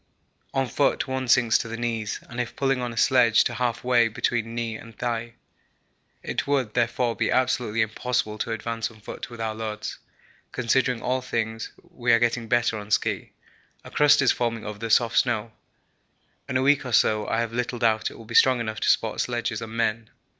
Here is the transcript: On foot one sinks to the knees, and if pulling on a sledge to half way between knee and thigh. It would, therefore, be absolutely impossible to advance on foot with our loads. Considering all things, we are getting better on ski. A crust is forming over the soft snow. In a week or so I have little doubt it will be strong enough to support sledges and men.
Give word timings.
On 0.51 0.67
foot 0.67 1.07
one 1.07 1.27
sinks 1.27 1.59
to 1.59 1.67
the 1.67 1.77
knees, 1.77 2.19
and 2.27 2.41
if 2.41 2.55
pulling 2.55 2.81
on 2.81 2.91
a 2.91 2.97
sledge 2.97 3.43
to 3.43 3.53
half 3.53 3.83
way 3.83 4.07
between 4.07 4.55
knee 4.55 4.75
and 4.75 4.97
thigh. 4.97 5.35
It 6.23 6.47
would, 6.47 6.73
therefore, 6.73 7.15
be 7.15 7.29
absolutely 7.29 7.81
impossible 7.83 8.39
to 8.39 8.51
advance 8.51 8.89
on 8.89 8.99
foot 8.99 9.29
with 9.29 9.39
our 9.39 9.53
loads. 9.53 9.99
Considering 10.53 11.03
all 11.03 11.21
things, 11.21 11.71
we 11.91 12.11
are 12.13 12.17
getting 12.19 12.47
better 12.47 12.79
on 12.79 12.89
ski. 12.89 13.33
A 13.83 13.91
crust 13.91 14.23
is 14.23 14.31
forming 14.31 14.65
over 14.65 14.79
the 14.79 14.89
soft 14.89 15.19
snow. 15.19 15.51
In 16.49 16.57
a 16.57 16.63
week 16.63 16.83
or 16.83 16.93
so 16.93 17.27
I 17.27 17.39
have 17.41 17.53
little 17.53 17.77
doubt 17.77 18.09
it 18.09 18.17
will 18.17 18.25
be 18.25 18.33
strong 18.33 18.59
enough 18.59 18.79
to 18.79 18.89
support 18.89 19.21
sledges 19.21 19.61
and 19.61 19.77
men. 19.77 20.09